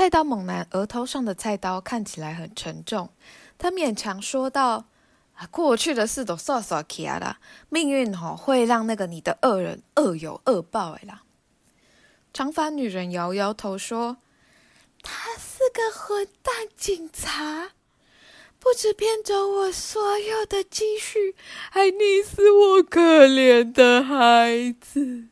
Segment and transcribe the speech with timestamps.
[0.00, 3.10] 菜刀猛男额头上的菜刀看起来很沉重，
[3.58, 4.86] 他勉强说道
[5.36, 7.36] ：“啊，过去的事都算算起来了，
[7.68, 11.24] 命运吼会让那个你的恶人恶有恶报哎啦。”
[12.32, 14.16] 长发女人摇摇头说
[15.04, 17.72] ：“他是个混蛋警察。”
[18.60, 21.34] 不止骗走我所有的积蓄，
[21.70, 25.24] 还溺死我可怜的孩子。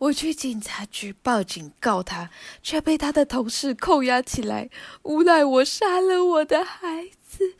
[0.00, 2.28] 我去警察局报警告他，
[2.62, 4.68] 却被他的同事扣押起来，
[5.02, 7.54] 诬赖我杀了我的孩子。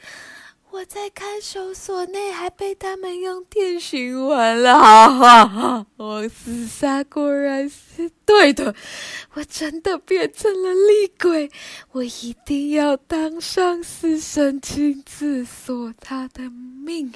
[0.76, 5.86] 我在看守所内还被他们用电刑环了，哈哈哈！
[5.96, 8.74] 我自杀果然是对的，
[9.32, 11.50] 我真的变成了厉鬼，
[11.92, 17.10] 我一定要当上死神，亲自索他的命。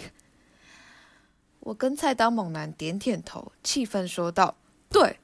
[1.59, 4.57] 我跟菜刀猛男点点头，气愤说道
[4.89, 5.19] ：“对，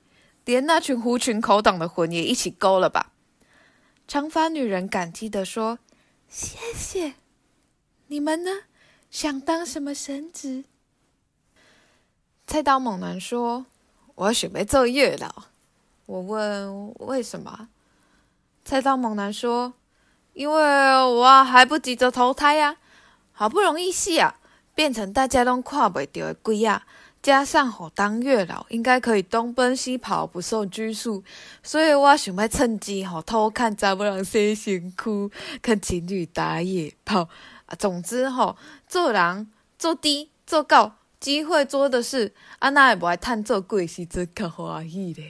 [0.44, 3.12] 连那群狐群狗党的魂也一起勾了吧。”
[4.06, 5.78] 长发女人感激地说
[6.28, 7.14] ：“谢谢。”
[8.08, 8.50] 你们呢？
[9.10, 10.64] 想当什么神职？
[12.46, 13.66] 菜刀猛男说
[14.14, 15.44] ：“我准备做月老。”
[16.06, 17.68] 我问：“为什么？”
[18.64, 19.74] 菜刀猛男说
[20.34, 22.77] ：“因为我还不急着投胎呀、啊，
[23.32, 24.38] 好不容易死啊，
[24.74, 26.86] 变成大家都看不到的鬼啊，
[27.20, 31.24] 加上我当月老，应该可以东奔西跑，不受拘束，
[31.62, 37.28] 所以我想要趁机吼偷看查某人洗身躯，看情侣打野炮。”
[37.67, 38.56] 啊，总之吼，
[38.89, 45.23] 做人做低做高，机会多的是，啊，那也不爱探做鬼是真可欢喜的。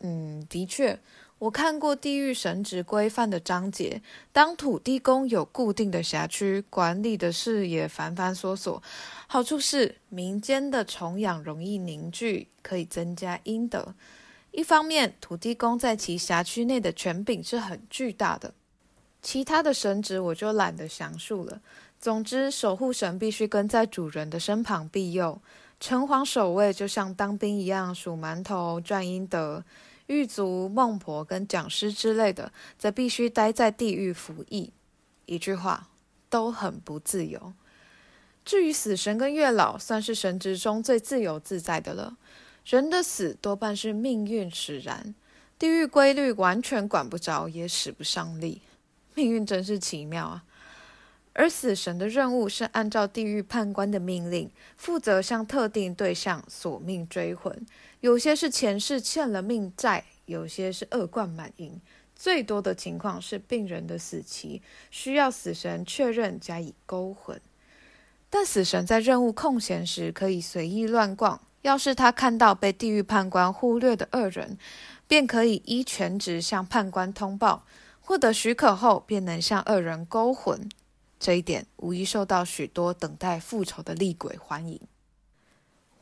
[0.00, 0.98] 嗯，的确，
[1.38, 4.02] 我看过地狱神职规范的章节。
[4.32, 8.80] 当土地公有固定的辖区，管理的事也繁繁琐琐。
[9.26, 13.94] 好处是民间的崇仰容易凝聚，可以增加阴德。
[14.52, 18.52] 一方面，土地公在其辖区内的权柄是很巨大的。
[19.22, 21.60] 其他的神职我就懒得详述了。
[22.00, 25.40] 总之，守护神必须跟在主人的身旁庇佑。
[25.78, 29.64] 城隍守卫就像当兵一样，数馒头赚阴德。
[30.06, 34.72] 狱卒、孟婆跟讲师之类的，则必须待在地狱服役。
[35.26, 35.88] 一句话，
[36.28, 37.52] 都很不自由。
[38.44, 42.16] 至于死神跟月老，算是神职中最自由自在的了。
[42.64, 45.14] 人的死多半是命运使然，
[45.58, 48.60] 地狱规律完全管不着，也使不上力。
[49.14, 50.44] 命运真是奇妙啊！
[51.32, 57.64] 而死神的任务是按照地狱判官的命令，负责向特定对象索命追魂。
[58.00, 61.80] 有些是前世欠了命债，有些是恶贯满盈。
[62.16, 64.60] 最多的情况是病人的死期，
[64.90, 67.40] 需要死神确认加以勾魂。
[68.28, 74.58] 但死神在任务空闲时可以随意乱逛，要是他看到被地狱判官忽略的恶人，
[75.06, 77.64] 便可以依权职向判官通报。
[78.10, 80.68] 获得许可后，便能向恶人勾魂。
[81.20, 84.80] 这一点无疑受到许多等待复仇的厉鬼欢迎。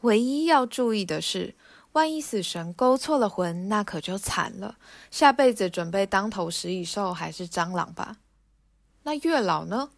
[0.01, 1.55] 唯一要注意的是，
[1.93, 4.79] 万一死神勾错了魂，那可就惨了。
[5.11, 8.17] 下辈子准备当头食蚁兽还是蟑螂吧？
[9.03, 9.91] 那月老呢？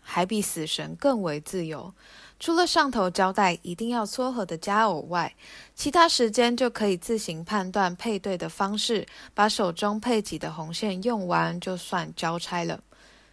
[0.00, 1.94] 还比死神更为自由。
[2.38, 5.34] 除了上头交代一定要撮合的佳偶外，
[5.74, 12.80] 其他时间就可以自行判断配对的方式，把手中配给的红线用完，就算交差了。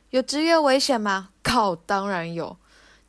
[0.10, 1.30] 有职业危险吗？
[1.42, 2.58] 靠，当然有。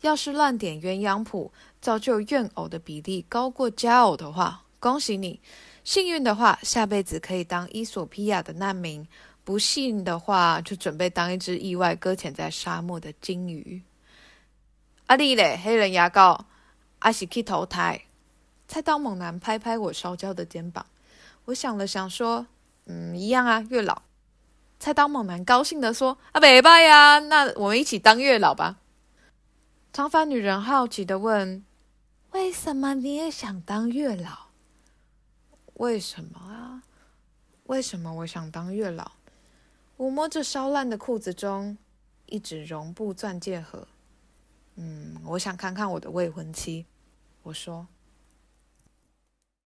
[0.03, 5.41] 要是乱点鸳鸯谱，造就怨偶的比例高过佳偶的话，恭喜你。
[5.89, 9.07] 幸运的话，下辈子可以当伊索比亚的难民；
[9.43, 13.81] 不幸的话，就准备当一只意外搁浅在沙漠的鲸鱼。
[15.07, 16.45] 阿丽嘞，黑人牙膏，
[16.99, 18.03] 阿喜去投胎。
[18.67, 20.85] 菜刀猛男拍拍我烧焦的肩膀。
[21.47, 22.47] 我想了想说
[22.85, 24.03] ：“嗯，一样啊，月老。”
[24.79, 28.77] 菜刀猛男高兴地说：“啊，没办呀，那我们一起当月老吧。”
[29.95, 31.65] 长发女人好奇地问
[32.33, 34.48] ：“为什么你也想当月老
[35.79, 36.83] ？”“为什么啊？
[37.65, 39.11] 为什么我想当月老？”
[39.97, 41.77] 我摸着烧烂的裤子中
[42.27, 43.89] 一只绒布钻戒盒。
[44.77, 46.87] 嗯，我想看看我的未婚妻。
[47.43, 47.89] 我说。